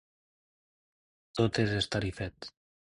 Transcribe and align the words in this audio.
Tot 1.43 1.63
és 1.67 1.77
estar-hi 1.85 2.15
fet. 2.25 2.55